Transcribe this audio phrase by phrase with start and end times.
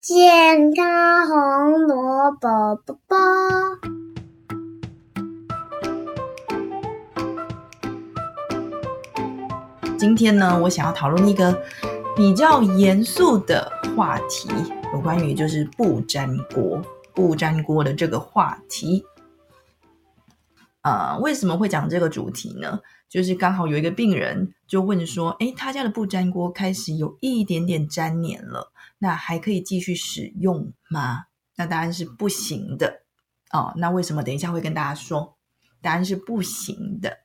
[0.00, 3.16] 健康红萝卜卜卜。
[9.98, 11.60] 今天呢，我想要讨论一个
[12.14, 14.48] 比较严肃的话题，
[14.92, 16.80] 有关于就是不粘锅、
[17.12, 19.04] 不粘锅的这个话题。
[20.82, 22.78] 呃，为什么会讲这个主题呢？
[23.08, 31.24] 就是刚好有一个病人就问说：“诶，他家的不粘锅开始有一点点粘黏了，那还可以继续使用吗？”
[31.56, 33.02] 那答案是不行的
[33.50, 33.72] 哦。
[33.76, 34.22] 那为什么？
[34.22, 35.36] 等一下会跟大家说，
[35.80, 37.18] 答案是不行的。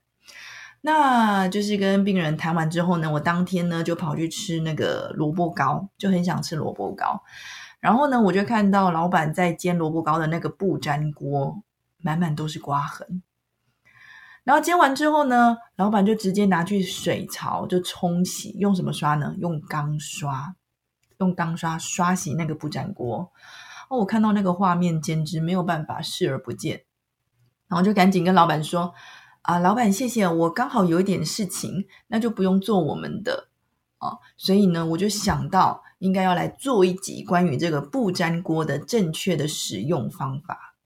[0.80, 7.22] 那就是跟病人谈完之后呢，我当天呢就跑去吃那个萝卜糕，就很想吃萝卜糕。
[7.80, 11.62] 然后呢，我就看到老板在煎萝卜糕的那个不粘锅，
[11.98, 13.22] 满满都是刮痕。
[14.44, 19.34] 然后煎完之后呢，老板就直接拿去水槽就冲洗，用什么刷呢？
[19.38, 20.54] 用钢刷，
[21.18, 23.32] 用钢刷刷洗那个不粘锅。
[23.88, 26.84] 哦，我看到那个画面，简直没有办法视而不见。
[27.66, 28.94] 然后就赶紧跟老板说。
[29.42, 33.48] 啊，老板，谢谢，我刚好有一点事情，那就不用做我们的
[33.98, 40.76] 啊，所以呢，我就想到应该要来做一集关于这个不粘锅的正确的使用方法。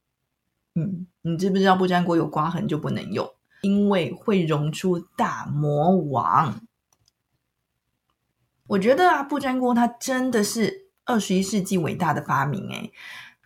[0.75, 6.61] 嗯，你知不知道不粘锅有刮痕就不能用，因为会溶出大魔王。
[8.69, 12.93] 我觉得啊，不粘锅它真的是二十一世纪伟大的发明诶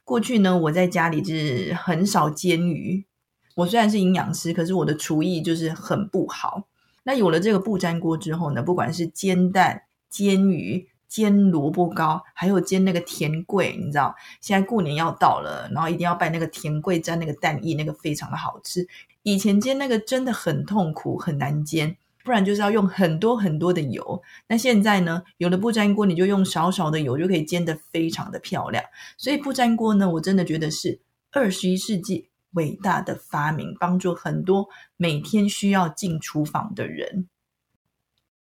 [0.04, 3.06] 过去呢，我在家里是很少煎鱼。
[3.54, 6.66] 我虽然是营养师，可是我的厨艺就是很不好。
[7.04, 18.88] 那有了这个不粘锅之后呢，不管是煎蛋、煎鱼、煎萝卜糕，还有煎那个甜桂，你知道，现在过年要到了，然后一定要拜那个甜桂沾那个蛋液，那个非常的好吃。
[19.22, 24.22] 以前煎那个真的很痛苦，很难煎，不然就是要用很多很多的油。
[24.48, 28.84] 那现在呢，有了不粘锅，你就用少少的油就可以煎得非常的漂亮。
[29.16, 31.00] 所以不粘锅呢，我真的觉得是
[31.30, 32.28] 二十一世纪。
[32.54, 37.26] 伟大的发明，帮助很多每天需要进厨房的人。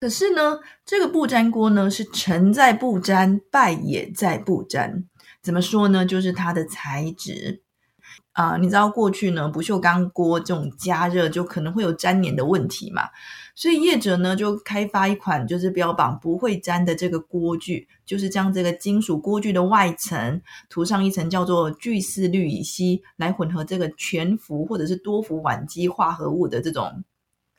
[0.00, 5.04] 可是呢，这个不粘锅呢，是成在不粘，败也在不粘。
[5.42, 6.06] 怎么说呢？
[6.06, 7.60] 就是它的材质。
[8.38, 13.08] 啊，你知道过去呢，不锈钢锅这种加热就可能会有粘黏的问题嘛，
[13.56, 27.02] 所以业者呢就开发一款就是标榜不会粘的这个锅具，就是将这个金属锅具的外层涂上一层叫做聚四氯乙烯，来混合这个全氟或者是多氟烷基化合物的这种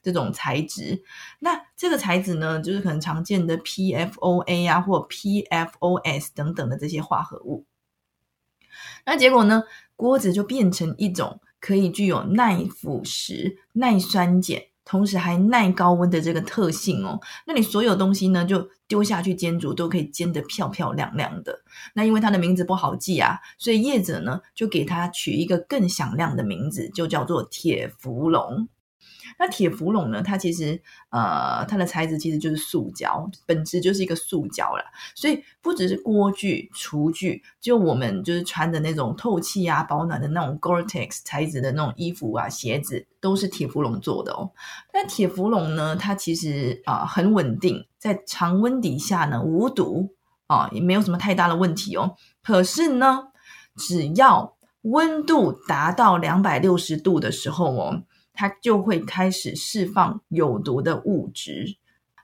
[0.01, 1.03] 这种材质。
[1.39, 7.65] 那这个材质呢，就是可能常见的 PFOA 啊或 PFOS 等等的这些化合物。
[9.05, 9.63] 那结果呢？
[9.99, 17.19] 锅子就变成一种可以具有耐腐蚀、耐酸碱，同时还耐高温的这个特性哦。
[17.45, 21.61] 那你所有东西呢，就丢下去煎煮，都可以煎得漂漂亮亮的。
[21.93, 28.69] 那因为它的名字不好记啊，所以业者呢就给它取一个更响亮的名字，就叫做铁氟龙。
[29.37, 30.21] 那铁氟龙呢？
[30.21, 34.83] 它其实呃，它的材质其实就是塑胶，本质就是一个塑胶啦。
[35.15, 44.51] 所以不只是锅具、厨具，就我们就是穿的那种透气啊、保暖的那种 Gore-Tex 材质的那种衣服啊、鞋子，都是铁氟龙做的哦。
[44.93, 50.15] 那铁氟龙呢，它其实啊很稳定，在常温底下呢无毒
[50.47, 52.15] 啊，也没有什么太大的问题哦。
[52.43, 53.29] 可是呢，
[53.77, 58.03] 只要温度达到两百六十度的时候哦。
[58.39, 61.75] 它就会开始释放有毒的物质，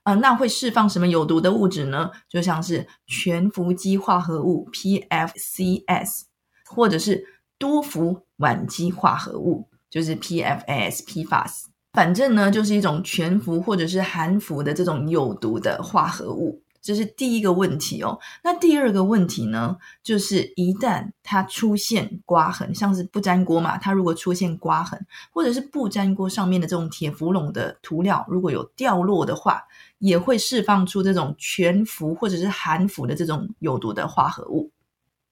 [0.03, 2.09] 啊，那会释放什么有毒的物质呢？
[2.29, 6.21] 就像是全氟基化合物 （PFCs）
[6.69, 7.21] 或者是
[7.57, 11.65] 多氟烷基化合物，就是 PFAS、PFAS。
[11.91, 16.63] 反正呢，就是一种全氟或者是含氟的这种有毒的化合物。
[16.85, 18.19] 这是第一个问题哦。
[18.44, 29.63] 那第二个问题呢，就是一旦它出现刮痕，像是不粘锅嘛，它如果出现刮痕，或者是不粘锅上面的这种铁氟龙的涂料如果有掉落的话，
[29.97, 34.72] 也会释放出这种全氟或者是含氟的这种有毒的化合物。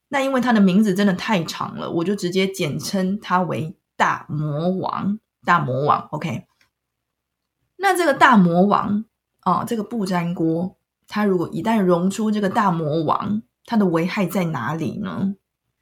[0.09, 5.19] 那因为它的名字真的太长了，我就直接简称它为大魔王。
[5.45, 6.45] 大魔王，OK。
[7.75, 9.04] 那这个大魔王
[9.42, 10.77] 啊，这个不粘锅。
[11.07, 15.35] 它如果一旦溶出这个大魔王，它的危害在哪里呢？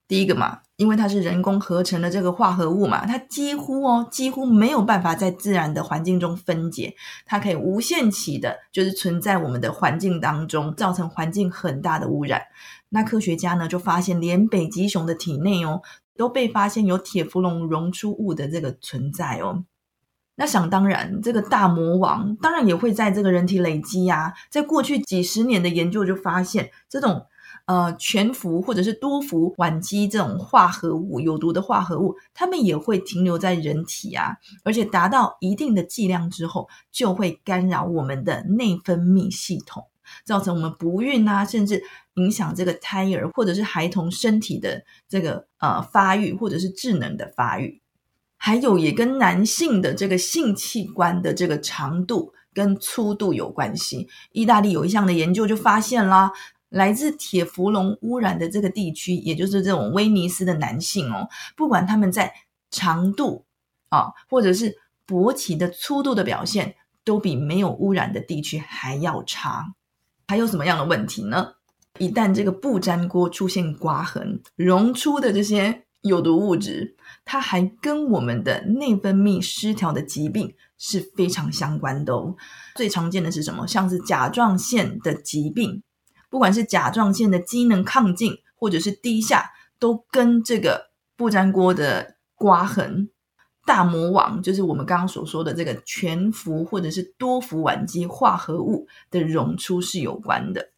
[0.07, 6.94] 第一个嘛，因为它是人工合成的这个化合物嘛，它几乎哦几乎没有办法在自然的环境中分解，
[7.25, 12.41] 它可以无限期的，就是存在我们的环境当中，造成环境很大的污染。
[12.89, 15.81] 那科学家呢就发现，连北极熊的体内哦
[16.18, 19.63] 都被发现有铁氟龙溶出物的这个存在哦。
[20.42, 24.34] 那想当然，这个大魔王当然也会在这个人体累积呀。
[24.50, 27.28] 在过去几十年的研究就发现，这种
[27.68, 39.86] 呃全氟或者是多氟烷基这种化合物，有毒的化合物，它们也会停留在人体啊，而且达到一定的剂量之后，就会干扰我们的内分泌系统，
[40.26, 41.84] 造成我们不孕啊，甚至
[42.16, 47.80] 影响这个胎儿或者是孩童身体的这个呃发育或者是智能的发育。
[48.44, 54.08] 还有也跟男性的这个性器官的这个长度跟粗度有关系。
[54.32, 56.32] 意大利有一项的研究就发现啦，
[56.70, 62.34] 来自铁氟龙污染的这个地区，也就是这种威尼斯的男性哦，不管他们在
[62.72, 63.46] 长度
[63.90, 66.74] 啊，或者是勃起的粗度的表现，
[67.04, 69.76] 都比没有污染的地区还要差。
[70.28, 71.54] 还有什么样的问题呢？
[72.00, 76.95] 一旦这个不粘锅出现刮痕，溶出的这些有毒物质。
[77.24, 82.36] 它还跟我们的内分泌失调的疾病是非常相关的哦。
[82.75, 83.68] 最常见的是什么？
[83.68, 85.83] 像是甲状腺的疾病，
[86.30, 93.09] 不管是甲状腺的机能亢进或者是低下，都跟这个不粘锅的刮痕、
[93.65, 100.70] 大魔王，就是我们刚刚所说的这个全氟或者是多氟烷基化合物的溶出是有关的。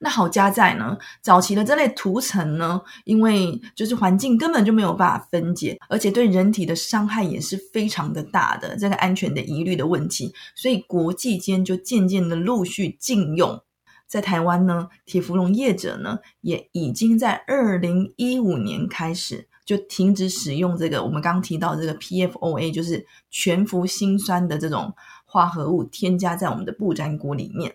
[0.00, 13.60] 那好加在呢，早期的这类涂层呢，因为就是环境根本就没有办法分解，而且对人体的伤害也是非常的大的，这个安全的疑虑的问题，所以国际间就渐渐的陆续禁用。
[14.06, 24.94] 在台湾呢，铁氟龙业者呢，也已经在二零一五年开始就停止使用这个我们刚刚提到这个 PFOA，就是全氟辛酸的这种
[25.26, 27.74] 化合物，添加在我们的不粘锅里面。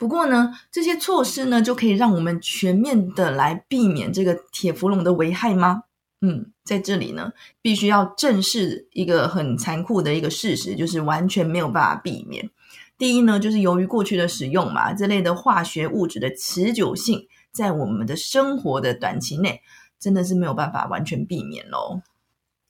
[0.00, 5.82] 不过呢，这些措施呢，就可以让我们全面的来避免这个铁氟龙的危害吗？
[6.22, 7.30] 嗯，在这里呢，
[7.60, 12.48] 必须要正视一个很残酷的一个事实，就是完全没有办法避免。
[12.96, 19.60] 第一呢，就是由于过去的使用嘛，这类的化学物质的持久性，在我们的生活的短期内，
[19.98, 22.00] 真的是没有办法完全避免喽。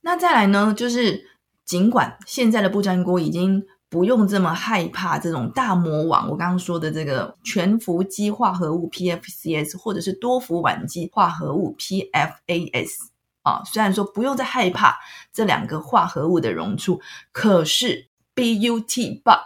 [0.00, 1.25] 那再来呢，就是
[1.65, 3.65] 尽管现在的不粘锅已经。
[3.90, 12.90] 不用这么害怕这种大魔王，我刚刚说的这个全氟基化合物 PFCs，或者是多氟烷基化合物 PFAS
[13.42, 13.62] 啊。
[13.64, 14.96] 虽然说不用再害怕
[15.32, 17.00] 这两个化合物的溶出，
[17.32, 18.06] 可是
[18.37, 19.40] But But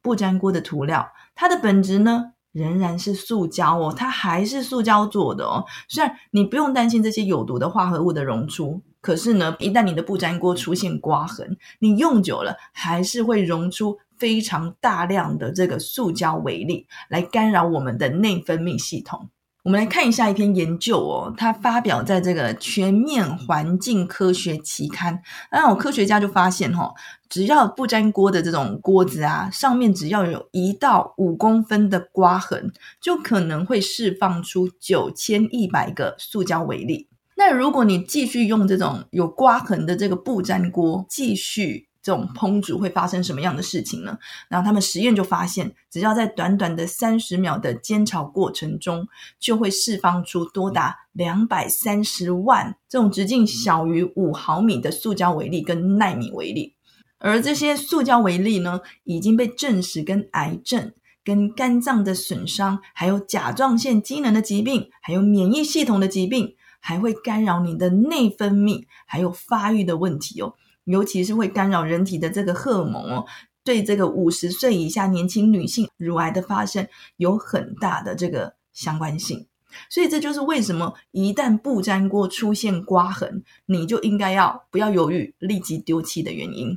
[0.00, 5.66] 不粘锅的涂料，它的本质呢仍然是塑胶哦，它还是塑胶做的哦。
[5.88, 8.80] 虽然你不用担心这些有毒的化合物的溶出。
[9.00, 19.28] 可是呢，一旦你的不粘锅出现刮痕，你用久了还是会溶出非常大量的这个塑胶微粒，来干扰我们的内分泌系统。
[19.62, 25.14] 我们来看一下一篇研究哦，它发表在这个《全面环境科学期刊》。
[25.52, 26.90] 那有科学家就发现，哈，
[27.28, 32.72] 只要不粘锅的这种锅子啊，上面只要有一到五公分的刮痕，
[33.02, 37.09] 就可能会释放出九千一百个塑胶微粒。
[37.40, 44.18] 那如果你继续用这种有刮痕的这个不粘锅继续这种烹煮，会发生什么样的事情呢？
[44.50, 49.08] 然后他们实验就发现，只要在短短的三十秒的煎炒过程中，
[49.38, 56.74] 就会释放出多达两百三十万这种直径小于五毫米的塑胶微粒跟纳米微粒，
[57.16, 60.92] 而这些塑胶微粒呢，已经被证实跟癌症、
[61.24, 66.54] 跟肝脏的损伤，还有甲状腺机能的疾病，还有免疫系统的疾病。
[66.80, 73.26] 还会干扰你的内分泌，还有发育的问题哦，尤其是会干扰人体的这个荷尔蒙哦，
[73.62, 79.46] 对这个五十岁以下年轻女性乳癌的发生有很大的这个相关性。
[79.88, 86.76] 所以这就是为什么一旦不粘锅出现刮痕，你就应该要不要犹豫，立即丢弃的原因。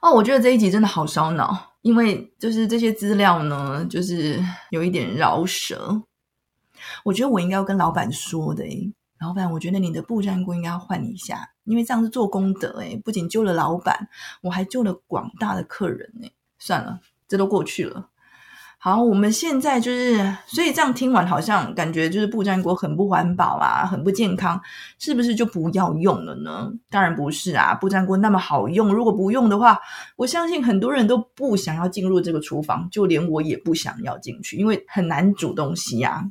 [0.00, 6.02] 哦，我觉得这一集真的好烧脑，因为就是这些资料呢，就是有一点饶舌。
[7.04, 14.08] 我觉得我应该要跟老板说的诶老板，我觉得你的布粘锅应该要换一下，因为这样是做功德诶不仅救了老板，
[14.40, 16.30] 我还救了广大的客人呢。
[16.58, 18.08] 算了，这都过去了。
[18.78, 24.58] 好，我们现在就是，所以这样听完，好像感觉就是布粘锅很不环保啊，很不健康，
[24.98, 26.72] 是不是就不要用了呢？
[26.88, 29.78] 当然不是啊，布粘锅那么好用，如果不用的话，
[30.16, 36.30] 我相信很多人都不想要进入这个厨房，就连我也不想要进去，因为很难煮东西呀。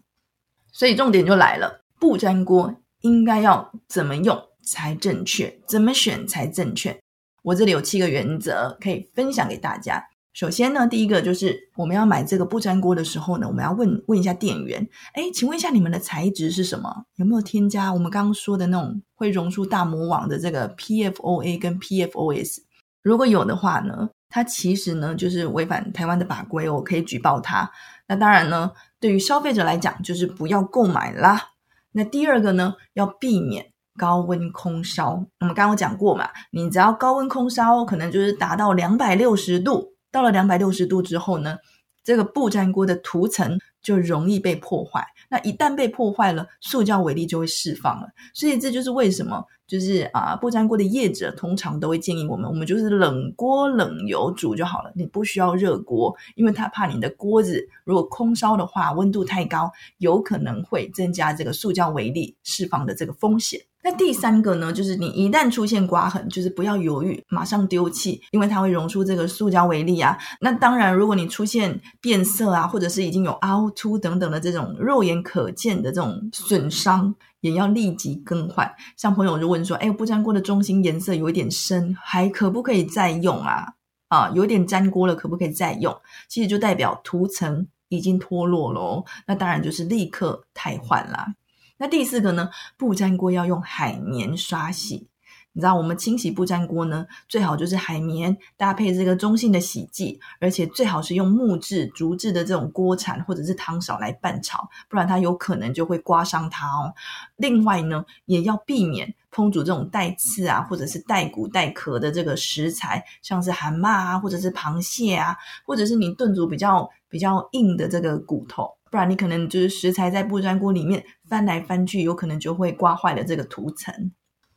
[0.71, 1.85] 所以重点就来了。
[1.99, 5.59] 不粘锅应该要怎么用才正确？
[5.67, 6.97] 怎么选才正确？
[7.43, 10.03] 我这里有七个原则可以分享给大家。
[10.33, 17.03] 首先呢，第一个就是我们要买这个不粘锅的时候呢，我们要问问一下店员：哎，请问一下你们的材质是什么？
[17.15, 22.59] 有没有添加我们刚刚说的那种会溶出大魔王的这个 PFOA 跟 PFOS？
[23.01, 27.69] 如果有的话呢，它其实呢就是违反台湾的法规，我可以举报它。
[28.07, 28.71] 那当然呢。
[29.01, 31.48] 对于消费者来讲，就是不要购买啦。
[31.91, 35.25] 那第二个呢，要避免高温空烧。
[35.39, 39.93] 我们刚刚讲过嘛，你只要高温空烧，可能就是达到两百六十度。
[40.11, 41.57] 到了两百六十度之后呢，
[42.03, 45.05] 这个不粘锅的涂层就容易被破坏。
[45.29, 48.07] 那一旦被破坏了，塑胶微粒就会释放了。
[48.33, 63.61] 所以这就是为什么，就是啊，不粘锅的业者通常都会建议我们，我们就是冷锅冷油煮就好了，你不需要热锅，因为他怕你的锅子如果空烧的话，温度太高，有可能会增加这个塑胶微粒释放的这个风险。
[63.81, 70.17] 那第三个呢，就是你一旦出现刮痕，就是不要犹豫，马上丢弃，因为它会溶出这个塑胶微粒啊。
[70.41, 78.69] 那当然，如果你出现变色啊，或者是已经有凹凸等等的这种肉眼可见的这种损伤，也要立即更换。
[78.97, 83.75] 像朋友就问说，哎，不粘锅的中心颜色有一点深，还可不可以再用啊？
[84.09, 85.95] 啊，有点粘锅了，可不可以再用？
[86.27, 91.33] 其实就代表涂层已经脱落喽，那当然就是立刻汰换啦。
[91.81, 92.49] 那第四个呢？
[92.77, 95.07] 不粘锅要用海绵刷洗。
[95.53, 106.93] 你知道，我们清洗不粘锅呢，最好就是海绵搭配这个中性的洗剂，而且最好是用木质、竹制的这种锅铲或者是汤勺来拌炒，不然它有可能就会刮伤它哦。
[107.37, 118.75] 另外呢，也要避免烹煮这种带刺啊，或者是带骨带壳的这个食材，像是蛤蟆啊，或者是螃蟹啊，或者是你炖煮比较比较硬的这个骨头。
[118.91, 124.11] 不然你可能就是食材在不粘锅里面翻来翻去，有可能就会刮坏了这个涂层。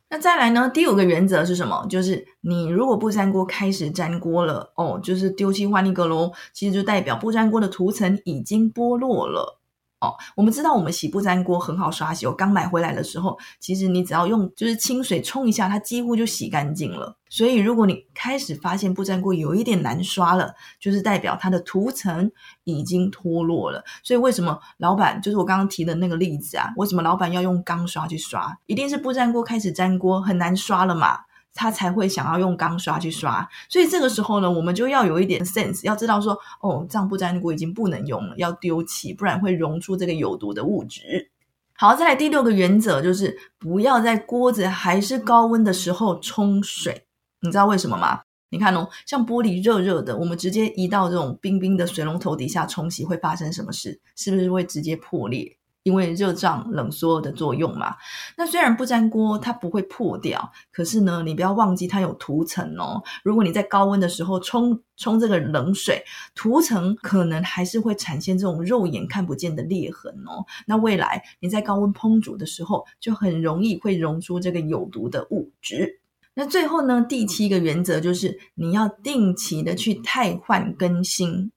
[0.09, 0.69] 那再来呢？
[0.71, 1.87] 第五个原则是什么？
[1.89, 6.31] 就是你如果不粘锅开始粘锅了，哦，就是丢弃换一个喽。
[6.53, 9.59] 其实就代表不粘锅的涂层已经剥落了。
[10.03, 12.27] 哦，我们知道我们洗不粘锅很好刷洗。
[12.27, 17.15] 我刚买回来的时候，其实你只要用就是清水冲一下，它几乎就洗干净了。
[17.29, 22.29] 所以如果你开始发现不粘锅有一点难刷了，就是代表它的涂层
[22.65, 23.81] 已经脱落了。
[24.03, 26.73] 所以为什么老板就是我刚刚提的那个例子啊？
[26.75, 28.53] 为什么老板要用钢刷去刷？
[28.65, 31.19] 一定是不粘锅开始粘锅很难刷了嘛？
[31.53, 41.29] 他才会想要用钢刷去刷，所以这个时候呢，我们就要有一点 sense，要知道说，哦，这样不粘锅已经不能用了，要丢弃，不然会溶出这个有毒的物质。
[41.75, 47.05] 好，再来第六个原则就是不要在锅子还是高温的时候冲水。
[47.41, 48.21] 你知道为什么吗？
[48.49, 53.99] 你看哦，像玻璃热热的，我们直接移到这种冰冰的水龙头底下冲洗，会发生什么事？
[54.15, 55.57] 是不是会直接破裂？
[55.83, 57.95] 因为热胀冷缩的作用嘛，
[58.37, 63.03] 那虽然不粘锅它不会破掉，可是呢，你不要忘记它有涂层哦。
[63.21, 66.01] 如果你在高温的时候冲冲这个冷水，
[66.35, 70.45] 涂层可能还是会产生这种肉眼看不见的裂痕哦。
[70.65, 75.99] 那未来你在高温烹煮的时候，就很容易会溶出这个有毒的物质。
[76.33, 81.51] 那最后呢，第七个原则就是你要定期的去汰换更新。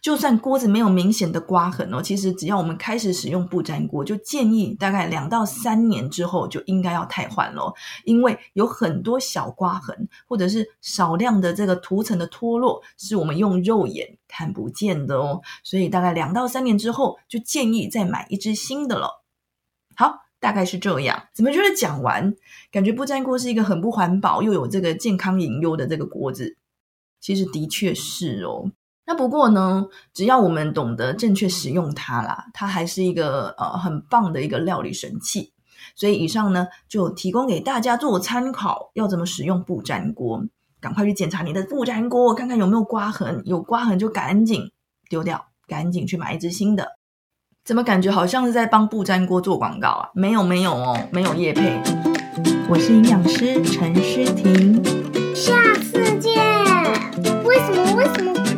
[0.00, 7.74] 就算锅子没有明显的刮痕哦，其实只要我们开始使用不粘锅，就建议大概两到三年之后就应该要汰换咯。
[8.04, 19.22] 因为有很多小刮痕或者是少量的这个涂层的脱落，是我们用肉眼看不见的哦，所以大概两到三年之后就建议再买一只新的了。
[19.96, 21.24] 好，大概是这样。
[21.34, 22.34] 怎么觉得讲完，
[22.72, 26.56] 感觉不粘锅是一个很不环保又有这个健康隐忧的这个锅子？
[27.20, 28.72] 其实的确是哦。
[29.06, 35.52] 那不过呢，只要我们懂得正确使用它啦，它还是一个呃很棒的一个料理神器。
[35.96, 40.42] 所以以上呢就提供给大家做参考，要怎么使用不粘锅？
[40.80, 44.70] 赶快去检查你的不粘锅，看看有没有刮痕，有刮痕就赶紧
[45.08, 46.86] 丢掉，赶紧去买一只新的。
[47.64, 50.08] 怎么感觉好像是在帮不粘锅做广告啊？
[50.14, 51.80] 没有没有哦，没有叶配。
[52.68, 54.82] 我是营养师陈诗婷，
[55.34, 56.40] 下次见。
[57.44, 57.94] 为什么？
[57.96, 58.49] 为什么？